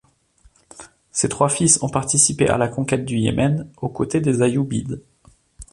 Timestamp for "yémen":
3.19-3.69